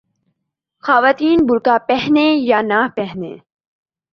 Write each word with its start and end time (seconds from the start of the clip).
خواتین 0.83 1.39
برقعہ 1.47 1.77
پہنتیں 1.87 2.33
یا 2.49 2.59
نہ 2.69 2.79
پہنتیں۔ 2.95 3.37